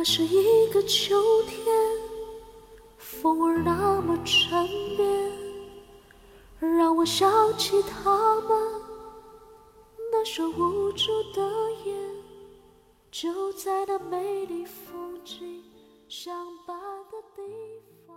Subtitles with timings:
[0.00, 1.62] 那是一个秋天，
[2.96, 5.30] 风儿那么缠绵，
[6.58, 8.58] 让我想起他们
[10.10, 11.42] 那双无助的
[11.84, 11.94] 眼，
[13.12, 15.62] 就在那美丽风景
[16.08, 16.34] 相
[16.66, 16.74] 伴
[17.12, 17.42] 的地
[18.06, 18.16] 方。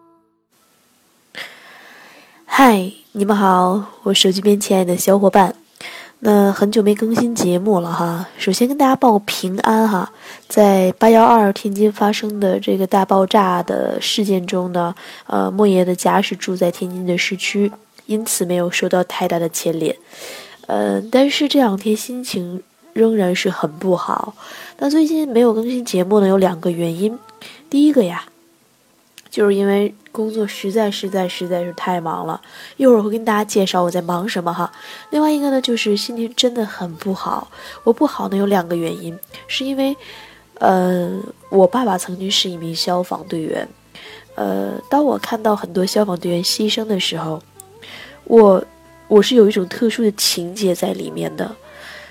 [2.46, 5.58] 嗨，你们好，我手机边亲爱的小伙伴。
[6.26, 10.10] 那很久没更新节目了哈，首先跟大家报个平安哈，
[10.48, 14.96] 在八幺二天津发生的这个大爆炸的事件中呢，
[15.28, 17.70] 呃，莫爷的家是住在天津的市区，
[18.06, 19.94] 因此没有受到太大的牵连，
[20.68, 24.34] 呃，但是这两天心情仍然是很不好。
[24.78, 27.20] 那最近没有更新节目呢，有两个原因，
[27.70, 28.24] 第一个呀，
[29.34, 29.92] 就是因为。
[30.14, 32.40] 工作实在实在实在是太忙了，
[32.78, 34.72] 一会儿会跟大家介绍我在忙什么哈。
[35.10, 37.50] 另外一个呢，就是心情真的很不好。
[37.84, 39.18] 我不好呢有两个原因，
[39.48, 39.98] 是因为，
[40.60, 43.68] 呃，我爸爸曾经是一名消防队员，
[44.36, 47.42] 呃，当我看到很多消防队员牺牲的时候，
[48.26, 48.64] 我
[49.08, 51.52] 我是有一种特殊的情节在里面的。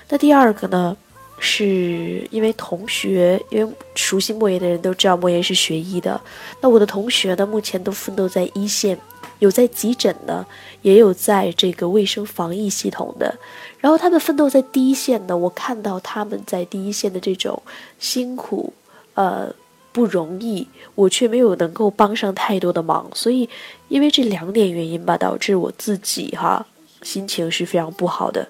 [0.09, 0.97] 那第二个呢？
[1.43, 6.19] 是因为同学，因为熟悉莫言的人都知道莫言是学医的。
[6.61, 8.97] 那我的同学呢，目前都奋斗在一线，
[9.39, 10.45] 有在急诊的，
[10.81, 13.37] 也有在这个卫生防疫系统的。
[13.81, 17.61] 然后他们奋斗在第一线的，我看到他们在第一线的这种
[17.99, 18.71] 辛苦，
[19.15, 19.53] 呃，
[19.91, 23.05] 不容易，我却没有能够帮上太多的忙。
[23.13, 23.49] 所以，
[23.89, 26.65] 因为这两点原因吧，导致我自己哈
[27.01, 28.47] 心情是非常不好的。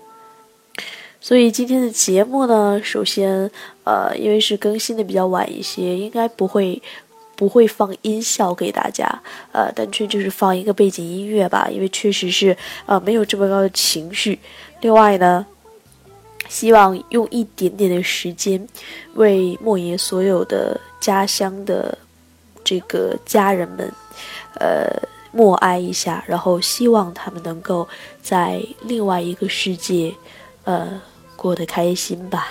[1.24, 3.50] 所以今天的节目呢，首先，
[3.86, 6.82] 呃，因为是更新的比较晚一些，应该不会
[7.38, 9.08] 不会放音效给大家，
[9.54, 14.38] 呃，单纯就是放一个背景音乐吧，因为确实是呃没有这么高的情绪。
[14.82, 15.46] 另外呢，
[16.50, 18.68] 希望用一点点的时间，
[19.14, 21.98] 为莫言所有的家乡的
[22.66, 23.90] 这个家人们，
[24.60, 24.92] 呃，
[25.32, 27.88] 默哀一下，然后希望他们能够
[28.22, 30.14] 在另外一个世界，
[30.66, 31.02] 呃。
[31.44, 32.48] 过得开心吧。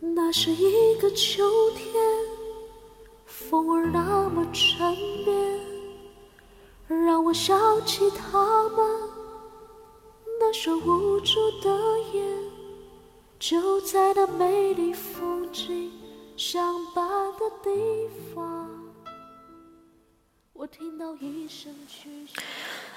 [0.00, 1.44] 那是一个秋
[1.76, 2.02] 天，
[3.26, 5.60] 风儿那么缠绵，
[6.88, 8.78] 让我想起他们
[10.40, 11.68] 那双无助的
[12.14, 12.26] 眼，
[13.38, 15.92] 就在那美丽风景
[16.38, 17.06] 相伴
[17.38, 17.70] 的地
[18.34, 18.61] 方。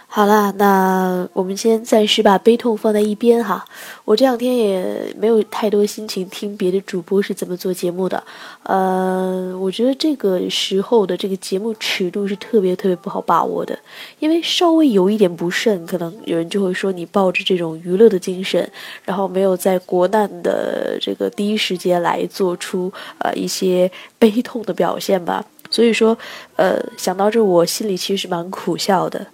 [0.08, 3.66] 好啦，那我们先暂时把悲痛放在一边哈。
[4.06, 8.24] 我这两天也没有太多心情听别的主播是怎么做节目的。
[8.63, 13.78] 呃，我觉得这个时候的这个节目尺度是特别特别不好把握的，
[14.19, 18.72] 因为稍微有一点不慎，可能有人就会说你抱着这种娱乐的精神，
[19.03, 25.44] 然后没有在国难的这个第一时间来做出呃一些悲痛的表现吧。
[25.75, 26.18] 所以说，
[26.56, 29.28] 呃，想到这，我心里其实是蛮苦笑的。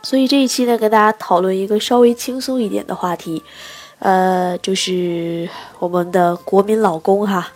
[0.00, 3.42] 所以这一期呢，跟大家讨论一个稍微轻松一点的话题，
[3.98, 5.46] 呃，就是
[5.78, 7.52] 我们的国民老公哈，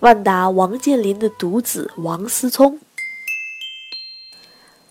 [0.00, 2.80] 万达王健林的独子王思聪。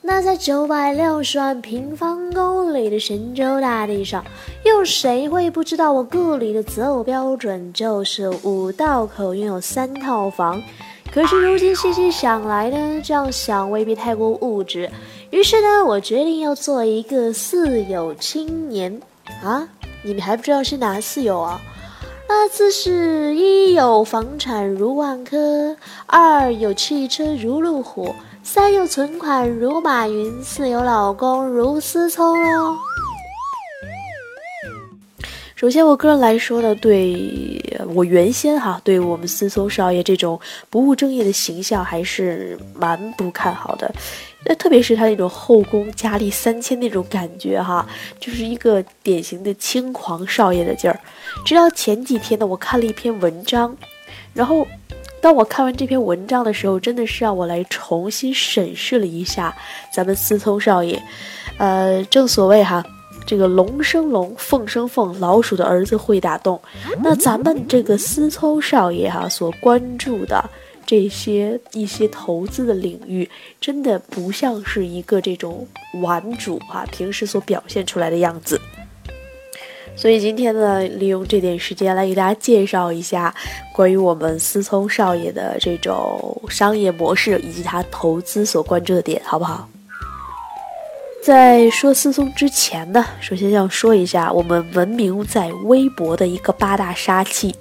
[0.03, 4.23] 那在九百六十万平方公里的神州大地上，
[4.63, 10.61] 有谁会不知道我故里的择偶标准就是五道口拥有三套房？
[11.13, 14.89] 可是如今细细想来呢，这样想未必太过物质。
[15.29, 19.01] 于是呢，我决定要做一个四有青年
[19.43, 19.67] 啊！
[20.03, 21.59] 你们还不知道是哪四有啊？
[22.29, 32.77] 那自是一有房产如万科，二有汽车如路虎，三有存款如马云，四有老公如思聪喽。
[35.61, 37.63] 首先，我个人来说呢，对
[37.93, 40.41] 我原先哈，对我们思聪少爷这种
[40.71, 43.93] 不务正业的形象还是蛮不看好的。
[44.43, 47.87] 那特别是他那种后宫佳丽三千那种感觉哈，
[48.19, 50.99] 就是一个典型的轻狂少爷的劲儿。
[51.45, 53.77] 直到前几天呢，我看了一篇文章，
[54.33, 54.65] 然后
[55.21, 59.55] 当我看完这篇文章的时候，真的是让我来重新审视了一下
[59.93, 60.99] 咱们思聪少爷。
[61.59, 62.83] 呃，正所谓哈。
[63.25, 66.59] 这个龙生龙，凤生凤，老鼠的儿子会打洞。
[67.01, 70.49] 那咱们这个思聪少爷哈所关注的
[70.85, 73.29] 这些一些投资的领域，
[73.61, 75.65] 真的不像是一个这种
[76.01, 78.59] 玩主哈平时所表现出来的样子。
[79.95, 83.33] 所以今天呢，利用这点时间来给大家介绍一下
[83.75, 89.67] 关于我们思聪少爷的这种商业模式以及他投资所关注的点，好不好？
[91.23, 97.55] 在说思聪之前呢，首先要说一下我们闻名在微博的一个八大杀器。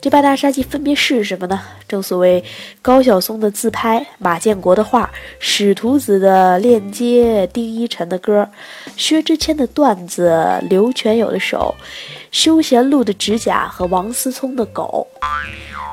[0.00, 1.60] 这八大杀器分别是什么呢？
[1.86, 2.42] 正所谓
[2.80, 8.48] 高晓松的自拍、马建国的画、史徒子的链接、丁一晨的歌、
[8.96, 11.74] 薛之谦的段子、刘全友的手、
[12.30, 15.06] 休闲路的指甲和王思聪的狗。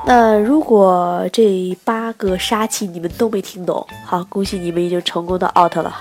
[0.05, 5.93] 那如果这八个杀器你们都没听懂，好，恭喜你们已经成功的 out 了。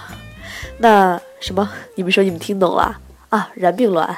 [0.79, 1.69] 那什么？
[1.95, 2.97] 你们说你们听懂了
[3.29, 3.51] 啊？
[3.55, 4.17] 然并卵，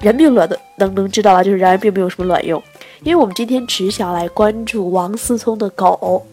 [0.00, 2.62] 然并卵的能能知道了，就是然而并没有什么卵用，
[3.02, 6.26] 因为我们今天只想来关注王思聪的狗。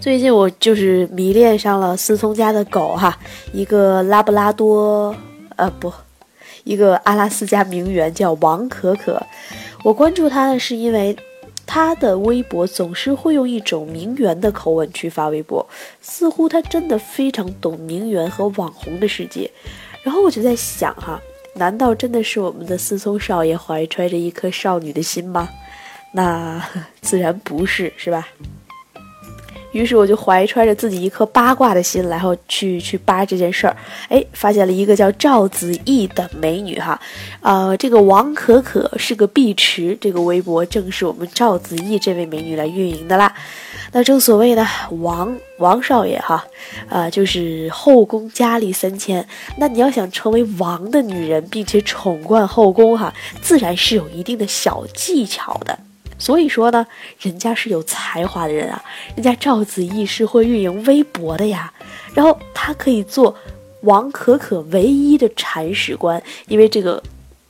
[0.00, 3.18] 最近我就是迷恋上了思聪家的狗哈，
[3.52, 5.14] 一个拉布拉多，
[5.56, 5.92] 呃不，
[6.64, 9.20] 一个阿拉斯加名媛叫王可可。
[9.82, 11.16] 我关注它呢，是因为。
[11.72, 15.64] 他的微博总是会用一种名媛的口吻去发微博，
[16.02, 19.48] 似乎他真的非常懂名媛和网红的世界。
[20.02, 21.22] 然后我就在想哈，
[21.54, 25.48] 难道真的是我们的思聪少爷怀揣着一颗少女的心吗？
[26.10, 26.60] 那
[27.02, 28.26] 自然不是，是吧？
[29.72, 33.76] 于是我就怀揣着自己一颗八卦的心，然后去去扒这件事儿。
[34.08, 37.00] 哎，发现了一个叫赵子毅的美女哈，
[37.40, 43.32] 呃，这个王可可是个碧池，这个微博正是我们赵子毅这位美女来运营的啦。
[43.92, 44.66] 那正所谓呢
[45.00, 46.44] 王王少爷哈，
[46.88, 49.26] 呃，就是后宫佳丽三千。
[49.56, 53.12] 那你要想成为王的女人，并且宠冠后宫哈，
[53.42, 55.78] 自然是有一定的小技巧的。
[56.20, 56.86] 所以说呢，
[57.18, 58.80] 人家是有才华的人啊，
[59.16, 61.72] 人家赵子毅是会运营微博的呀，
[62.14, 63.34] 然后他可以做
[63.80, 67.02] 王可可唯一的铲屎官，因为这个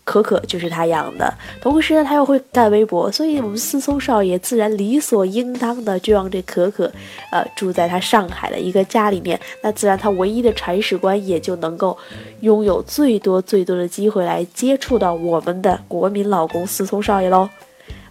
[0.05, 6.91] 可可就是他养的，同时呢他又会干微博，所以我们思聪少爷自然理所应当的就让这可可，
[7.33, 11.99] 呃住在他上海的一个家里面，那自然他唯一的铲屎官也就能够
[12.41, 17.49] 拥有最多最多的机会来接触到我们的国民老公思聪少爷喽。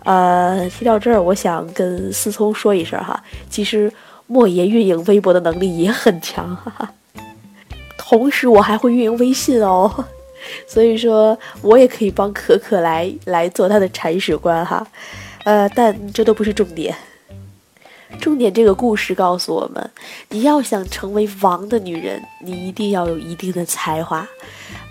[0.10, 3.94] 呃，提到这儿，我想跟思聪说一声哈，其实
[4.26, 6.94] 莫爷运营微博的能力也很强，哈哈。
[7.96, 10.04] 同时我还会运营微信哦，
[10.68, 14.88] 所以说我也可以帮可可来来做他的铲屎官哈。
[15.44, 16.96] 呃，但这都不是重点，
[18.20, 19.92] 重点这个故事告诉我们，
[20.30, 24.28] 你要想成为王的女人，你一定要有一定的才华。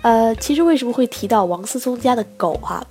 [0.01, 2.85] 呃，其实为什么会提到王思聪家的狗哈？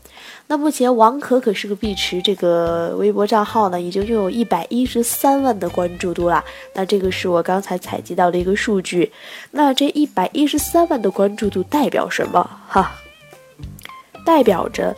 [0.46, 6.44] 那目前王可可是个碧池，这个微博账号呢，已经拥有一百一十三万的关注度了。
[6.74, 9.10] 那这个是我刚才采集到的一个数据。
[9.50, 12.48] 那这一百一十三万的关注度代表什么？
[12.68, 12.92] 哈，
[14.24, 14.94] 代表着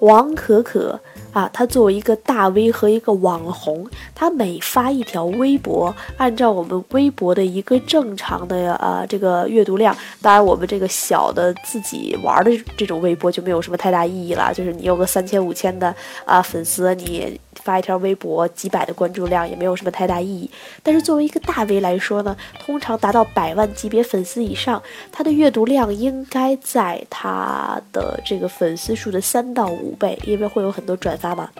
[0.00, 1.00] 王可可。
[1.32, 15.94] 啊，他作为一个大 V 和一个网红，他每发一条微博，按照我们微博的一个正常的呃这个阅读量，当然我们这个小的自己玩的这种微博就没有什么太大意义了，就是你有个三千五千的
[16.24, 17.40] 啊粉丝，你。
[17.62, 20.50] 发一条微博，几百的关注量也没有什么太大意义。
[20.82, 31.50] 但是作为一个大 V 来说呢，通常达到百万级别粉丝以上，他的阅读量应该在他的这个粉丝数的三到五倍，因为会有很多转发嘛。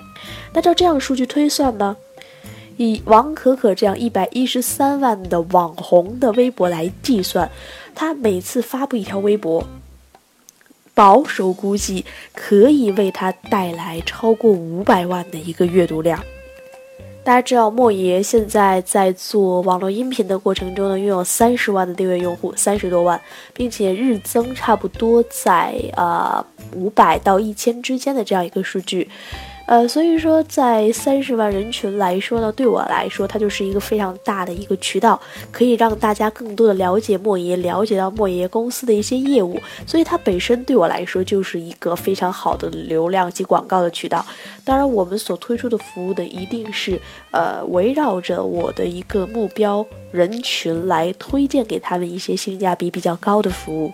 [0.53, 1.97] 那照这样数据推算呢，
[2.77, 7.51] 以王可可这样一百一十三万的网红的微博来计算，
[7.95, 9.65] 他每次发布一条微博。
[10.95, 16.23] 保守估计可以为他带来超过五百万的一个阅读量。
[17.25, 23.21] 大家知道，莫爷现在在做网络音频的过程中呢，拥有三十万的订阅用户，三十多万，
[23.55, 26.45] 并且日增差不多在呃
[26.75, 29.09] 五百到一千之间的这样一个数据。
[29.67, 44.25] 呃，所以说，在三十万人群来说呢，对我来说，它就是一个非常大的一个渠道，可以让大家更多的了解莫爷，了解到莫爷公司的一些业务，所以它本身对我来说就是一个非常好的流量及广告的渠道。
[44.65, 47.01] 当然，我们所推出的服务的一定是
[47.33, 53.93] 呃围绕着我的一个目标人群来推荐给他们一些性价比比较高的服务。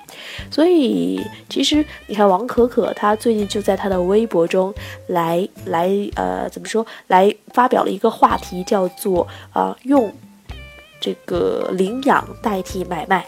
[0.50, 4.74] 所以，其实你看王可可，她最近就在她的微博中
[5.06, 5.48] 来。
[5.66, 6.84] 来，呃，怎么说？
[7.06, 10.12] 来发表了一个话题，叫做啊，用
[11.00, 13.24] 这个领养代替买卖，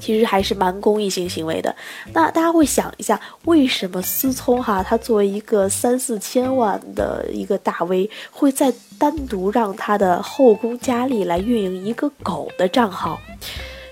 [0.00, 1.74] 其实还是蛮公益性行为的。
[2.12, 13.20] 那大家会想一下，为什么思聪哈，他作为一个三四千万的一个大 V，会在单独让他的后宫佳丽来运营一个狗的账号？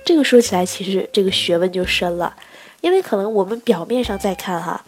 [0.05, 2.35] 这个说起来，其实这个学问就深了，
[2.81, 4.83] 因为可能我们表面上在看哈。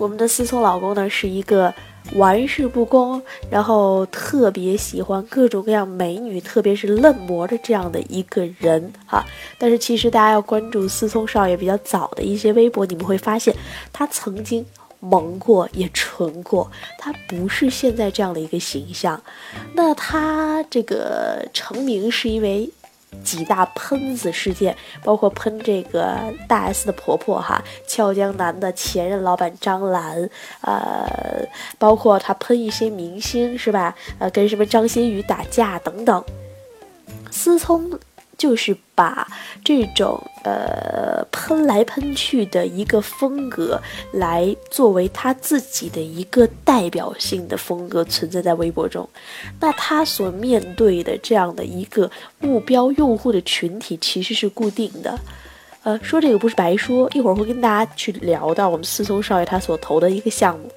[0.00, 1.72] 我们的思聪老公呢是一个
[2.14, 3.20] 玩世不恭，
[3.50, 9.24] 然后特别喜欢各种各样美女，特别是嫩模的这样的一个人哈。
[9.58, 13.54] 但是其实大家要关注思聪少爷比较早的一些微博，你们会发现
[13.92, 14.64] 他曾经
[15.00, 19.20] 萌过，也纯过，他不是现在这样的一个形象。
[19.74, 22.70] 那他这个成名是因为。
[23.24, 30.28] 几大喷子事件，包括喷这个大 S 的婆婆哈，俏江南的前任老板张兰，
[30.60, 31.46] 呃，
[31.78, 33.94] 包括他喷一些明星是吧？
[34.18, 36.24] 呃，跟什么张馨予打架等等，
[37.30, 37.98] 思聪。
[38.38, 39.26] 就是把
[39.64, 43.80] 这种呃喷来喷去的一个风格，
[44.12, 49.08] 来作为他自己的一个代表性的风格存在在微博中。
[49.60, 55.18] 那他所面对的这样的一个目标用户的群体其实是固定的。
[55.82, 60.68] 呃，说这个不是白说，一会儿会跟大家去聊到我们思聪少爷他所投的一个项目。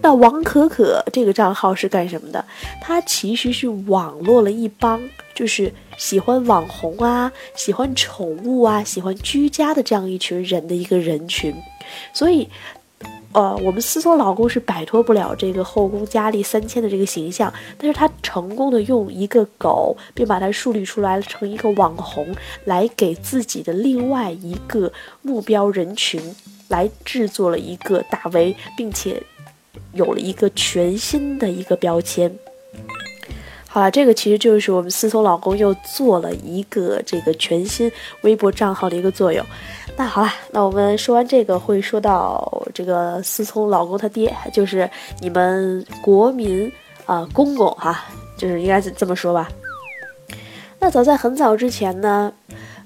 [0.00, 2.44] 那王可可这个账号是干什么的？
[2.80, 5.02] 他其实是网络了一帮
[5.34, 11.54] 就是喜欢网红啊、喜欢宠物啊、喜欢居家的这样一群人的一个人群。
[12.12, 12.48] 所以，
[13.32, 22.34] 呃，我们思聪老公是摆脱不了这个后宫佳丽三千的这个形象，但是他成功的用一个狗，并把它树立出来成一个网红，
[22.64, 26.34] 来给自己的另外一个目标人群
[26.68, 29.22] 来制作了一个大 V，并且。
[29.92, 32.36] 有了一个全新的一个标签。
[33.74, 37.90] 好了，这个其实就是我们思聪老公又做了一个这个全新
[38.20, 39.44] 微博账号的一个作用。
[39.96, 44.88] 那好了，那我们说完这个，会说到这个思聪老公他爹，就是
[45.20, 46.70] 你们国民
[47.04, 48.04] 啊公公哈，
[48.38, 49.48] 就是应该是这么说吧。
[50.78, 52.32] 那早在很早之前呢。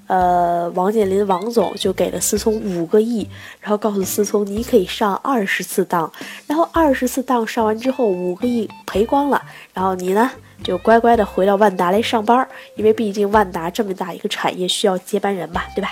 [0.07, 3.29] 呃，王健林王总就给了思聪五个亿，
[3.61, 6.11] 然后告诉思聪，你可以上二十次当，
[6.47, 9.39] 然后二十次当上完之后，五个亿赔光了，
[9.71, 10.31] 然后你呢
[10.63, 15.89] 就乖乖的回到万达来上班，因为毕竟万达这么大一个产业需要接班人嘛，对吧？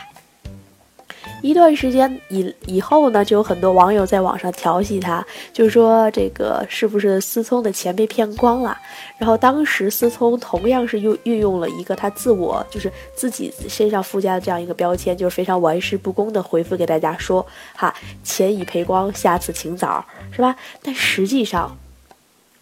[1.44, 8.76] 一段时间以以后呢，就有很多网友在网上调戏他，就说这个是不是思聪的钱被骗光了？
[9.20, 17.46] 然后当时思聪同样是用运用了一个他自我就是自己身上附加的这样一个标签，就是非常玩世不恭的回复给大家说
[17.76, 17.94] ：“哈，
[18.24, 21.78] 钱已赔光，下次请早，是吧？”但实际上，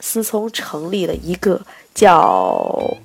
[0.06, 1.60] 思聪成立了一个
[1.96, 2.96] 叫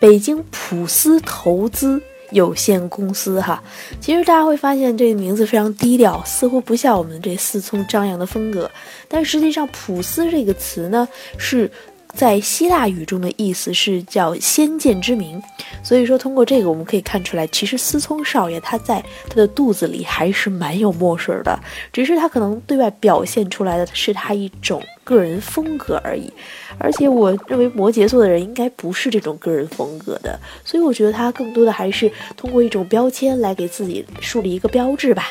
[0.00, 2.02] 北京普思投资。
[2.32, 3.62] 有限公司哈，
[4.00, 8.68] 其实大家会发现这个名字非常低调，似乎不像我们这思聪张扬的风格。
[9.06, 11.06] 但实际上，普思这个词呢，
[11.38, 11.70] 是
[12.16, 15.40] 在希腊语中的意思是叫先见之明。
[15.82, 21.56] 所以说，通过这个我们可以看出来，其实思聪少爷他在他的肚子里还是蛮有墨水的，
[21.92, 26.32] 只是他可能对外表现出来的是他一种个人风格而已。
[26.78, 35.28] 而且我认为摩羯座的人应该不是这种个人风格的，所以我觉得他更多的还是通过一种标签来给自己树立一个标志吧。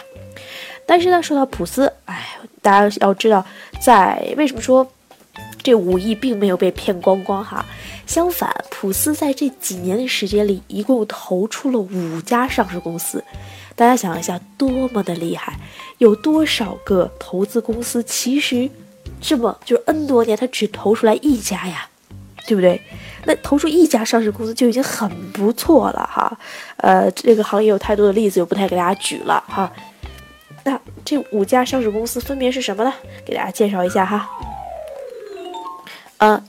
[0.86, 3.44] 但是呢，说到普斯，哎，大家要知道，
[3.82, 4.88] 在为什么说
[5.66, 7.66] 这五亿并没有被骗光光哈？
[8.06, 13.24] 相反，普斯在这几年的时间里，一共投出了五家上市公司。
[13.76, 15.60] 大家想一下，多么的厉害！
[15.98, 18.70] 有多少个投资公司其实？
[19.20, 21.90] 这么就是 N 多年，他只投出来一家呀，
[22.46, 22.80] 对不对？
[23.24, 26.38] 那投出一家上市公司就已经很不错了哈。
[26.78, 29.72] 呃，这个行业有太多的例子，就不太给大家举了哈。
[30.64, 32.94] 那这五家上市公司分别是什么呢？
[33.26, 34.30] 给大家介绍一下哈。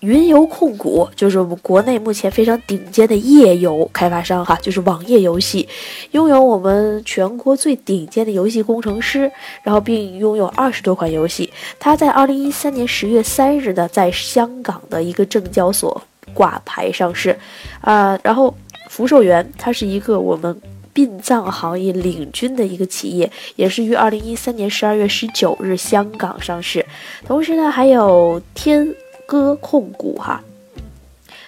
[0.00, 5.68] 云游控股就是我们国内目前非常顶尖的页游开发商哈，就是网页游戏，
[6.12, 9.30] 拥有我们全国最顶尖的游戏工程师，
[9.62, 11.52] 然后并拥有二十多款游戏。
[11.78, 16.00] 它在二零一三年十月三日呢，在香港的一个证交所
[16.32, 17.36] 挂牌上市，
[17.80, 18.54] 啊，然后
[18.88, 20.56] 福寿园它是一个我们
[20.92, 26.86] 殡葬行业领军的一个企业，也是于二零一三年十二月十九日香港上市。
[27.26, 28.86] 同时呢，还有天。
[29.26, 30.40] 歌控股哈，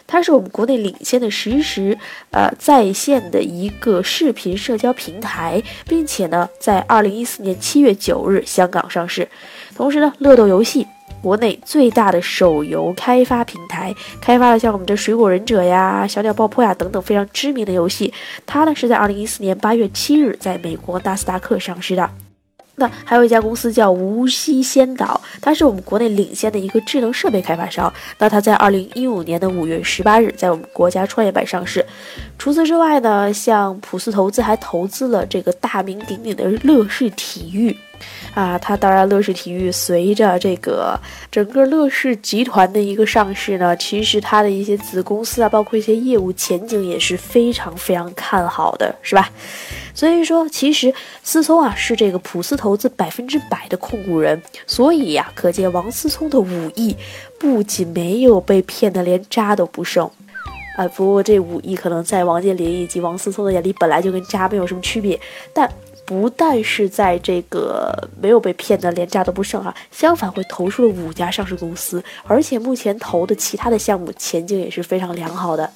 [0.06, 1.96] 它是我们国内领先的实时
[2.30, 9.28] 呃在线的一个视频社交平台，并且呢，在二零一四年七月九日香港上市。
[9.76, 10.86] 同时呢，乐豆游戏
[11.22, 18.12] 国内最大的手游开发平台，开发了像我们的水果忍者呀、小鸟爆破呀等等非常知名的游戏。
[18.46, 22.10] 它呢是在二零一四年八月七日在美国纳斯达克上市的。
[22.78, 27.92] 那还有一家公司叫无锡先导，它是我们国内领先的一个智能设备开发商。
[28.18, 31.84] 那它在二零一五年的五月十八日在我们国家创业板上市。
[32.38, 37.76] 除此之外呢，像普思投资还投资了这个大名鼎鼎的乐视体育。
[38.34, 40.98] 啊，它当然乐视体育随着这个
[41.30, 49.28] 整个乐视集团的一个上市呢，其实它的一些子公司啊，包括一些业务前景也是非常非常看好的，是吧？
[49.92, 50.94] 所以说，其实
[51.24, 56.96] 思聪啊是这个普思投资百分之百的控股人，所以呀，可见王思聪的五亿
[57.40, 60.08] 不仅没有被骗得连渣都不剩。
[60.76, 65.18] 啊，不过这五亿可能在王健林以及王思聪的眼里本来就跟渣没有什么区别，
[65.52, 65.68] 但
[66.08, 75.70] 不但是在这个没有被骗的连渣都不剩哈，相反会投出了五家上市公司，而且目前投的其他的项目前景也是非常良好的。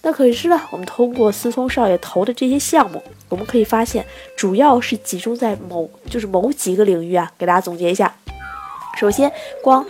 [0.00, 4.02] 那可是呢，我们通过思聪少爷投的这些项目，我们可以发现，
[4.34, 8.10] 主要是集中在某就是某几个领域啊，给大家总结一下。
[8.98, 9.30] 首先，
[9.62, 9.84] 光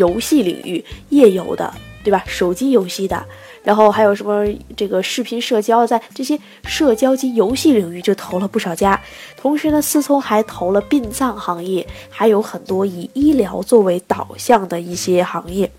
[0.00, 2.24] 游戏领域页游的，对吧？
[2.26, 3.24] 手机游戏的。
[3.62, 4.46] 然后还有什么
[4.76, 9.00] 这个视频社交，在这些社交及游戏领域就投了不少家。
[9.36, 15.70] 同时呢，思聪还投了殡葬行业，还有很多以医疗作为导向的一些行业，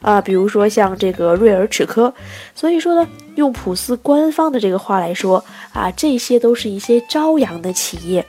[0.00, 2.12] 啊，比如说像这个瑞尔齿科。
[2.54, 8.24] 所以说呢，用普思官方的这个话来说啊，这些都是一些朝阳的企业。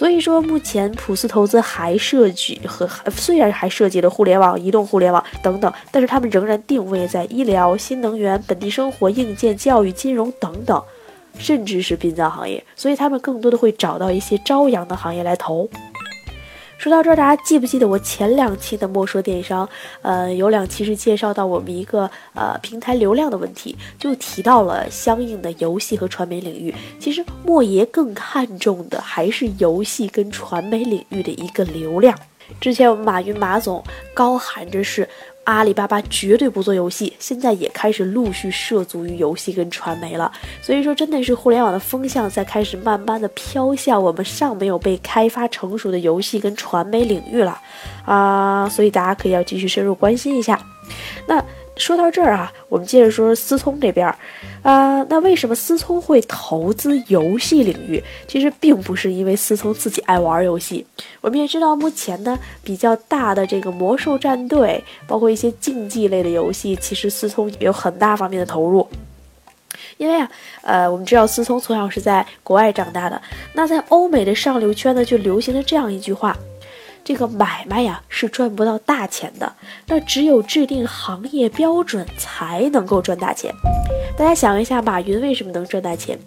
[0.00, 10.82] 所以说，目前普斯投资还涉及和虽然还涉及了互联网、移动互联网等等，但是他们仍然定位在医疗、新能源、本地生活、硬件、教育、金融等等，
[11.38, 12.64] 甚至是殡葬行业。
[12.74, 15.68] 所以他们更多的会找到一些朝阳的行业来投。
[16.80, 19.68] 说到这儿，大家记不记得我前两期的莫说电商？
[20.00, 26.74] 呃，有两期是介绍到我们一个呃平台流量的问题，就提到了相应的游戏和传媒领域。
[26.98, 32.18] 其实莫爷更看重的还是游戏跟传媒领域的一个流量。
[32.58, 33.84] 之前我们马云马总
[34.14, 35.06] 高喊着是。
[35.44, 40.30] 阿里巴巴绝对不做游戏，现在也开始陆续涉足于游戏跟传媒了。
[40.62, 47.60] 所以说，真的是互联网的风向在开始慢慢的飘向我们尚没有被开发成熟的游戏跟传媒领域了
[48.04, 48.68] 啊！
[48.68, 50.60] 所以大家可以要继续深入关心一下。
[51.26, 51.44] 那。
[51.80, 54.16] 说到这儿啊，我们接着说思聪这边儿，
[54.62, 58.02] 啊，那为什么思聪会投资游戏领域？
[58.28, 60.86] 其实并不是因为思聪自己爱玩游戏。
[61.22, 68.86] 我们也知道，目前呢比较大的这个魔兽战队，包括一些竞技类的游戏，其实思聪有很大方面的投入。
[69.96, 70.30] 因为啊，
[70.62, 73.20] 呃，我们知道思聪从小是在国外长大的，
[73.54, 76.36] 那在欧美的上流圈呢，就流行了这样一句话。
[77.02, 79.52] 这个买卖呀是赚不到大钱的，
[79.86, 83.52] 那只有制定行业标准才能够赚大钱。
[84.16, 86.18] 大家想一下，马云为什么能赚大钱？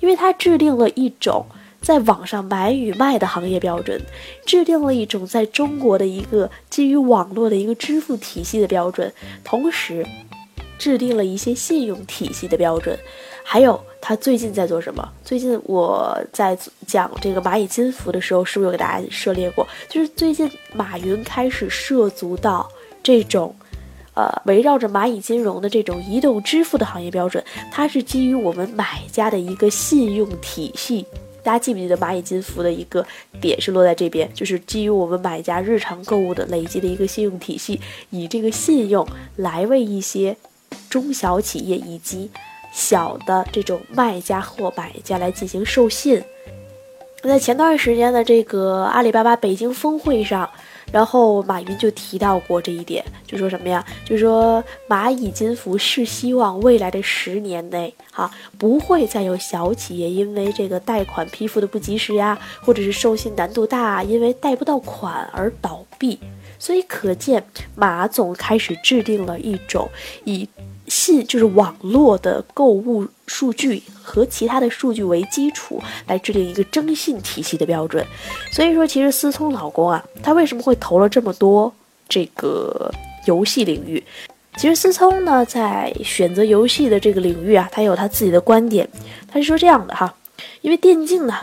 [0.00, 1.44] 因为他制定了一种
[1.80, 4.00] 在网上买与卖的行业标准，
[4.44, 10.06] 制定了一种在中国的一个基于网络的一个支付体系的标准，同时
[10.78, 12.98] 制定了一些信用体系的标准，
[13.50, 13.80] 还有。
[14.00, 15.06] 他最近在做什么？
[15.24, 16.56] 最近我在
[16.86, 19.66] 讲这个蚂蚁金服的时候，是不是有给大家涉猎过？
[19.88, 22.66] 就是最近马云开始涉足到
[23.02, 23.54] 这种，
[24.14, 27.42] 呃，围绕着蚂蚁金融的这种移动支付的行业标准。
[27.72, 31.04] 它是基于我们买家的一个信用体系。
[31.42, 33.04] 大家记不记得蚂蚁金服的一个
[33.40, 34.30] 点是落在这边？
[34.32, 37.80] 就是基于我们买家日常购物的累积的一个信用体系，
[38.10, 39.06] 以这个信用
[39.36, 40.36] 来为一些
[40.88, 42.30] 中小企业以及。
[42.72, 46.22] 小的这种卖家或买家来进行授信。
[47.20, 50.48] 在前段时间的这个阿里巴巴北京峰会上，
[50.92, 53.84] 然后马云就提到过这一点，就说什么呀？
[54.04, 66.20] 就说蚂蚁金服是希望未来的十年内，哈，不会再有小企业因为这个贷款批复的不及时呀，或者是授信难度大，因为贷不到款而倒闭。
[66.60, 69.88] 所以可见，马总开始制定了一种
[70.22, 70.48] 以。
[70.88, 78.04] 信就是网络的购物数据和其他的数据为基础来制定一个征信体系的标准，
[78.52, 81.72] 所以说其实思聪老公啊，他为什么会投了这么多
[82.08, 82.90] 这个
[83.26, 84.02] 游戏领域？
[84.56, 88.88] 其实思聪呢在选择游戏的这个领域啊，他有他自己的观点，
[89.30, 90.12] 他是说这样的哈，
[90.62, 91.34] 因为电竞呢，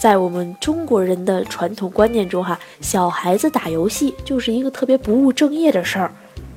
[0.00, 6.12] 在我们中国人的传统观念中哈，小孩子打游戏就是一个特别不务正业的事儿，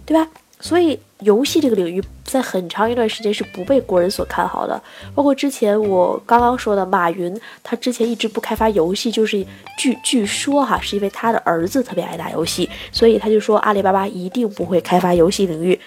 [0.05, 0.29] 对吧？
[0.63, 4.81] 所以游戏这个领域在很长一段时间是不被国人所看好的，
[5.13, 9.45] 包括之前我刚刚说的马云，他之前一直不开发游戏，就是
[9.77, 15.77] 据据说哈，是因为他的儿子特别爱打游戏，所以他就说阿里巴巴一定不会开发游戏领域。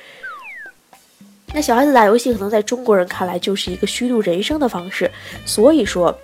[1.54, 5.10] 那小孩子打游戏可能在中国人看来就是一个虚度人生的方式，
[5.46, 6.14] 所以说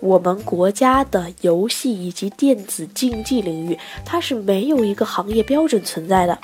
[0.00, 6.38] 我们国家的游戏以及电子竞技领域，它是没有一个行业标准存在的。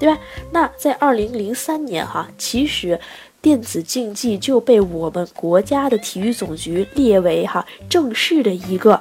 [0.00, 0.18] 对吧？
[0.50, 2.98] 那在二零零三年哈，其实
[3.40, 9.00] 电子竞技就被我们国家的体育总局列为哈正式的一个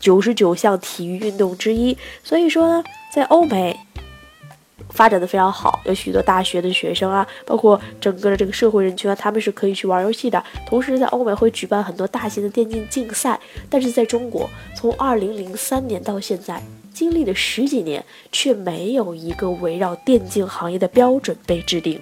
[0.00, 1.96] 九十九项体育运动之一。
[2.24, 2.82] 所以说呢，
[3.14, 3.78] 在欧美。
[4.92, 10.42] 发展的非常好，有许多大学的学生啊，包括整个的这个社会人群啊，他们是可以去玩游戏的。
[10.66, 13.38] 同时，在欧美会举办很多大型的电竞竞赛。
[13.68, 16.60] 但是在中国，从二零零三年到现在，
[16.92, 22.00] 经历了十几年，却没有一个围绕电竞行业的标准被制定，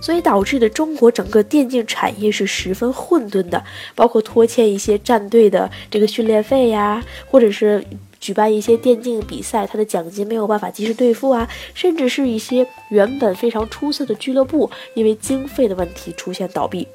[0.00, 7.84] 所以导致的中国整个电竞产业是十分混沌的，包括拖欠一些战队的这个训练费呀，或者是。
[8.22, 16.86] 举办一些电竞比赛，他的奖金没有办法及时兑付啊，甚至是一些原本非常出色的俱乐部，因为经费的问题出现倒闭。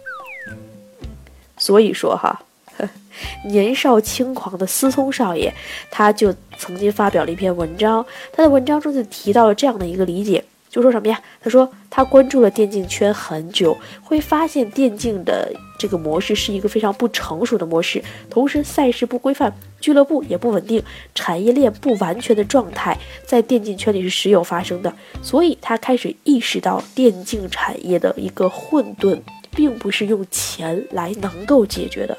[1.58, 2.45] 所以说哈，
[3.49, 5.51] 年少轻狂的思聪少爷，
[5.89, 10.43] 他就曾经发表了一篇文章，他的文章中就提到了这样的一个理解。
[10.69, 11.19] 就说什么呀？
[11.41, 20.83] 他说他关注了电竞圈很久，会发现电竞的这个模式是一个非常不成熟的模式，同时赛事不规范，俱乐部也不稳定，
[21.15, 24.93] 产业链不完全的状态在电竞圈里是时有发生的。
[25.23, 29.19] 所以他开始意识到电竞产业的一个混沌，
[29.55, 32.15] 并不是用钱来能够解决的，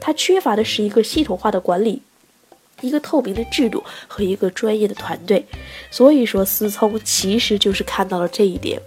[0.00, 2.02] 它缺乏的是一个系统化的管理。
[2.82, 5.44] 一个透明的制度和一个专业的团队，
[5.90, 8.80] 所以说思聪其实就是看到了这一点。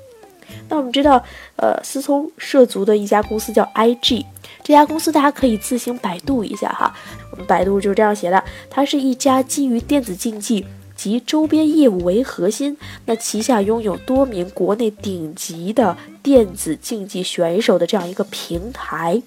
[0.67, 1.23] 那我们知道，
[1.57, 4.25] 呃，思聪涉足的一家公司叫 IG，
[4.63, 6.91] 这家公司大家可以自行百度一下哈。
[7.29, 10.65] 我们百度就是这样写的，它是一家基于电子竞技。
[11.03, 19.21] 及周边业务为核心，那旗下拥有多名国内顶级的电子竞技选手的这样一个平台。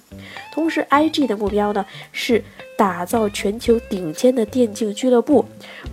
[0.55, 2.43] 同时，IG 的目标呢是
[2.79, 5.45] 打造全球顶尖的电竞俱乐部，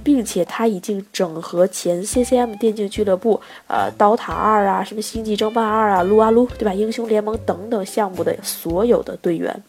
[0.01, 6.73] 并且它已经整合前 CCM 电竞俱乐部，呃，刀塔二啊，什么星际争霸二啊，撸啊撸，对吧？
[6.73, 9.61] 英雄联盟等等项目的所有的队员。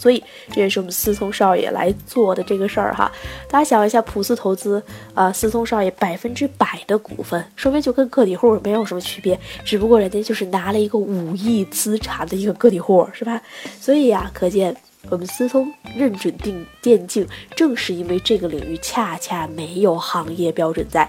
[0.00, 3.12] 所以这也是我们思聪少爷来做的这个事儿哈，
[3.50, 4.82] 大家想一下，普斯投资
[5.12, 13.42] 啊，思聪少爷百分之百的股份，说明就跟个体户没有什么区别，只不过人家就是拿了一个五亿资产的一个个体户，是吧？
[13.78, 14.74] 所以呀，可见
[15.10, 21.06] 我们思聪认准定电竞，正是因为这个领域恰恰没有行业标准在。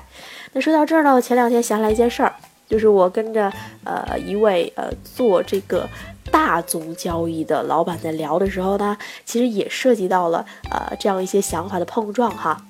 [0.52, 2.36] 那说到这儿呢，我前两天想起来一件事儿，
[2.68, 3.50] 就是我跟着
[3.86, 5.88] 呃一位呃做这个。
[6.32, 12.66] 大宗交易的老板在聊的时候呢，其实也涉及到了呃这样一些想法的碰撞哈。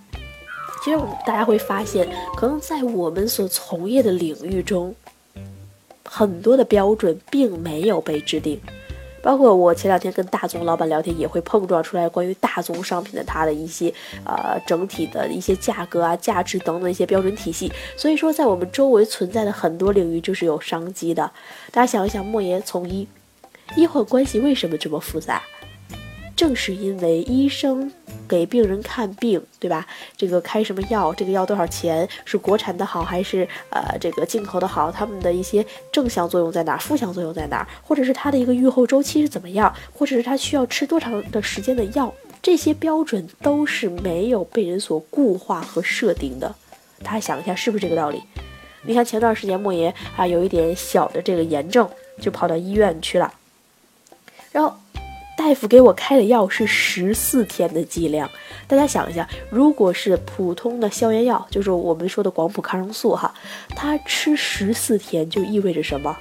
[0.84, 4.96] 其实我们大家会发现，可能在我们所从业的领域中，
[6.04, 8.60] 很多的标准并没有被制定。
[9.22, 13.94] 包括我前两天跟大宗老板聊天，也会碰撞出来关于大宗商品的它的一些
[14.26, 17.72] 呃整体的一些价格啊、价值等等一些标准体系。
[17.96, 21.30] 所以说，在我们周围存在的很多领域就是有商机的。
[21.72, 23.08] 大家想一想，莫言从医。
[23.76, 25.42] 医患关系为什么这么复杂？
[26.36, 27.92] 正是因为医生
[28.28, 29.86] 给病人看病，对吧？
[30.18, 34.92] 这个开什么药，这个药多少钱，是国产的好还是呃这个进口的好？
[34.92, 37.68] 他们的一些正向作用在哪儿，负向作用在哪儿？
[37.84, 39.74] 或者是它的一个预后周期是怎么样？
[39.94, 42.12] 或者是它需要吃多长的时间的药？
[42.42, 46.56] 这些标准都是没有被人所固化和设定的。
[47.04, 48.24] 大家想一下，是不是这个道理？
[48.84, 51.88] 你看前段时间莫言啊，有一点小的这个炎症，
[52.20, 53.32] 就跑到医院去了。
[54.52, 54.74] 然后，
[55.38, 58.30] 大夫给我开的药是十四天的剂量。
[58.68, 63.34] 大家想一下，如果是普通的消炎药，就是我们说的广谱抗生素，哈，
[63.70, 66.16] 它吃十四天就意味着什么？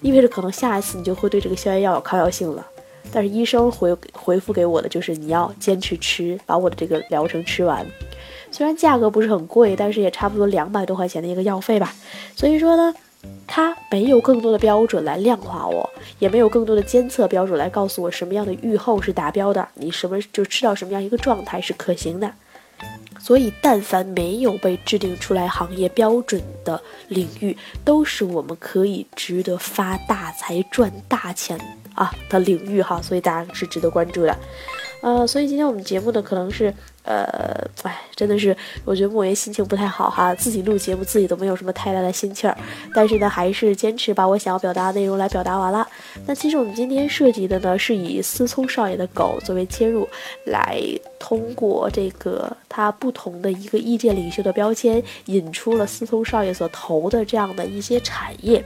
[0.00, 2.66] 意味着可能下一次你就会对这个消炎药有抗药性了。
[3.12, 7.84] 但是医生回回复给我的就是你要坚持吃，把我的这个疗程吃完。
[8.50, 11.92] 虽然价格不是很贵，但是也差不多两百多块钱的一个药费吧。
[12.36, 12.94] 所以说呢。
[13.46, 22.32] 它没有更多的标准来量化我，也没有更多的监测标准来告诉我什么样的预后是达标的，你什么就吃到什么样一个状态是可行的。
[23.20, 31.56] 所以，但凡没有被制定出来行业标准的领域，都是我们可以值得发大财、赚大钱
[31.94, 33.00] 啊的领域哈。
[33.00, 34.36] 所以大家是值得关注的。
[35.02, 36.72] 呃，所以今天我们节目呢，可能是。
[37.04, 42.56] 呃，哎，真的是，我觉得莫言心情不太好哈，自己录节目自己都没有什么太大的心气儿，
[42.94, 45.84] 但是呢，还是坚持把我想要表达的内容来表达完了。
[46.28, 50.08] 那其实我们今天设计的呢，是以思聪少爷的狗作为切入，
[50.46, 50.80] 来
[51.18, 58.64] 通过这个他不同的一个意见领袖的标签，引出了思聪少爷所投的这样的一些产业。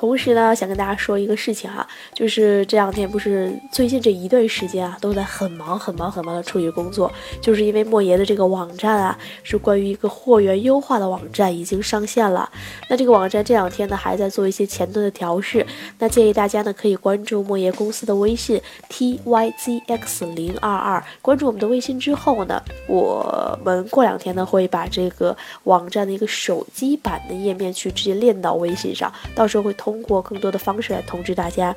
[0.00, 12.50] 同时呢，想跟大家说一个事情哈，就是这两天不是最近这一段时间啊，都在很忙很忙很忙的处理工作，就是因为莫爷的这个网站啊，是关于一个货源优化的网站，已经上线了。
[12.88, 15.66] 那这个网站这两天呢，还在做一些前端的调试。
[15.98, 18.58] 那建议大家呢，可以关注莫爷公司的微信
[18.88, 29.89] t y z x 零二二，关注我们的微信之后呢，我们过两天呢会把这个网站的一个手机版的页面去直接链到微信上，到时候会通。
[29.90, 31.74] 通过更多的方式来通知大家。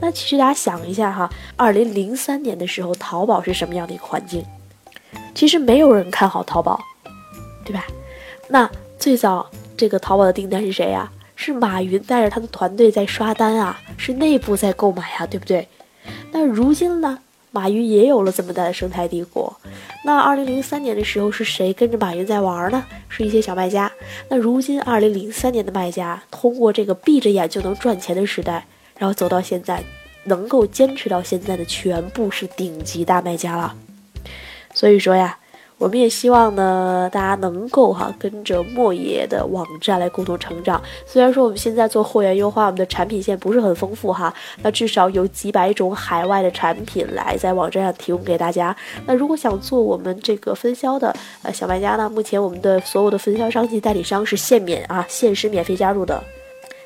[0.00, 4.44] 那其实大家想一下哈，二零零三年的时候，淘宝是什么样的一个环境？
[5.34, 6.80] 其实没有人看好淘宝，
[7.64, 7.84] 对吧？
[8.46, 11.10] 那最早这个淘宝的订单是谁呀？
[11.34, 15.66] 是马云带着他的团队在刷单啊，是内部在购买啊，对不对？
[16.30, 17.18] 那如今呢？
[17.50, 19.54] 马云也有了这么大的生态帝国。
[20.04, 22.84] 那二零零三年的时候，是谁跟着马云在玩呢？
[23.08, 23.90] 是一些小卖家。
[24.28, 28.66] 那如今二零零三年的卖家，通过这个闭着眼就能赚钱的时代，
[28.98, 29.82] 然后走到现在，
[30.24, 33.74] 能够坚持到现在的，全部是顶级大卖家了。
[34.74, 35.37] 所以说呀。
[35.78, 40.82] 我们也希望呢，大家能够哈跟着莫爷的网站来共同成长。
[41.06, 48.76] 虽然说我们现在做货源优化，我们的产品线不是很丰富哈，那至少有几百种海外的产品来在网站上提供给大家。
[49.06, 56.20] 那如果想做我们这个分销的呃小卖家呢，目前我们的所有的分销商及代理商是限免啊，限时免费加入的。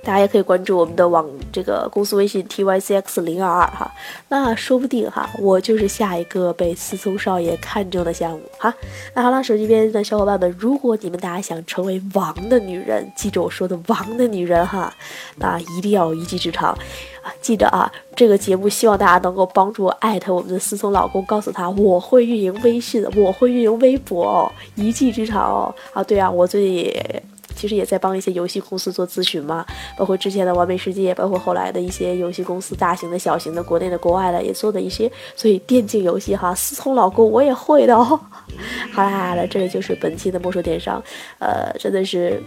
[0.05, 3.89] 大家也可以关注我们的网这个公司微信 t y c x 零二二哈，
[4.29, 8.75] 那说不定哈，我就是下一个被思聪少爷看中的项目哈。
[9.15, 14.93] 那好了，手机边的小伙伴们，如果你们大家想成为王的女人，记住我说的王的女人哈，
[15.37, 16.73] 那一定要有一技之长
[17.23, 17.33] 啊！
[17.41, 26.03] 记得啊，这个节目希望大家能够帮助艾特我们的思聪老公，告诉他我会运营微信，我会运营微博哦，一技之长哦啊！
[26.03, 27.32] 对啊，我最近。
[27.55, 29.65] 其实也在帮一些游戏公司做咨询嘛，
[29.97, 35.11] 包括之前的完美世界，包括后来的一些游戏公司，大型的、小型的、国内的、国外的，也做的一些。
[35.37, 38.21] 所以电竞游戏哈，思聪老公我也会的哦。
[38.93, 41.03] 好啦好啦，这里就是本期的魔兽电商，
[41.39, 42.43] 呃，真的是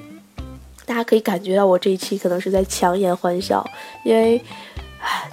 [0.86, 3.66] 大家可以感觉到我这一期可能是在强颜欢笑，
[4.04, 4.42] 因为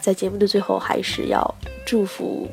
[0.00, 1.54] 在节目的最后还是要
[1.84, 2.48] 祝福，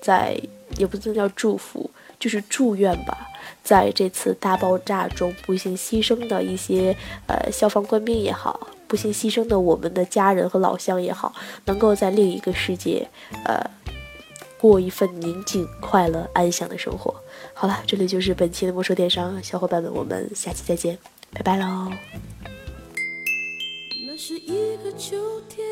[0.00, 0.36] 在
[0.76, 1.90] 也不能叫祝福，
[2.22, 3.26] 就是祝愿吧。
[3.64, 13.08] 在这次大爆炸中不幸牺牲的一些呃消防官兵也好，不幸牺牲的我们的家人和老乡也好，能够在另一个世界，
[13.44, 13.60] 呃，
[14.56, 17.12] 过一份宁静、快乐、安详的生活。
[17.54, 20.96] 好了，这里就是本期的魔兽电商，小伙伴们，我们下期再见，
[21.32, 21.90] 拜拜喽。
[24.06, 25.66] 那是一个秋天，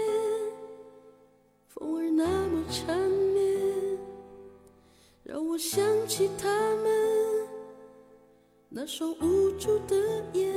[1.69, 3.40] 风儿那么缠绵，
[5.33, 7.47] 让我想起他们。
[8.69, 9.97] 那双无助的
[10.33, 10.53] 眼，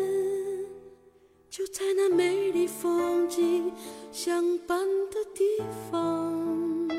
[1.47, 3.71] 就在那美丽风景
[4.11, 4.79] 相伴
[5.11, 5.43] 的地
[5.91, 6.89] 方，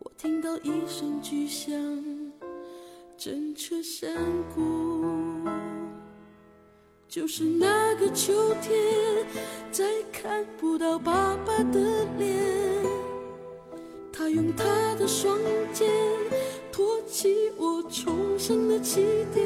[0.00, 1.72] 我听到一声巨响，
[3.16, 4.12] 震彻山
[4.56, 5.04] 谷。
[7.08, 9.24] 就是那个秋天，
[9.70, 12.82] 再看不到爸爸的脸，
[14.12, 15.38] 他用他的双
[15.72, 16.03] 肩。
[18.84, 19.00] 起
[19.32, 19.43] 点，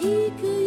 [0.00, 0.57] 一个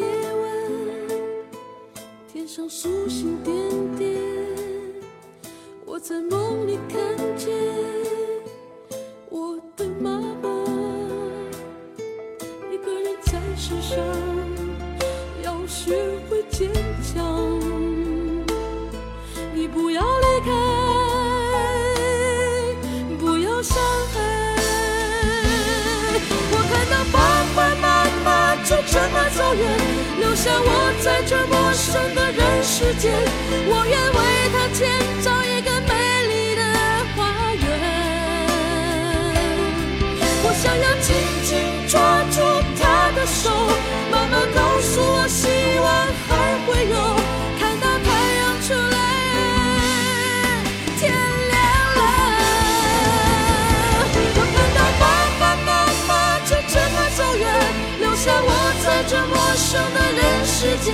[60.62, 60.93] 世间，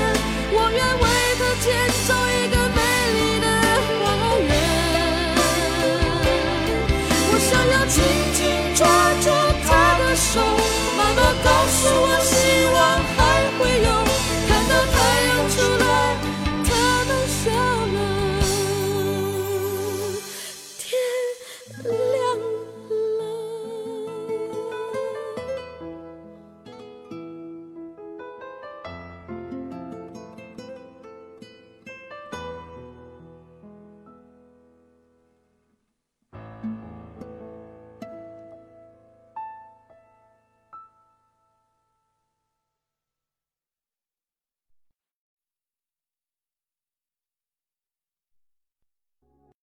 [0.54, 1.06] 我愿为
[1.38, 1.68] 他建
[2.08, 2.57] 造一个。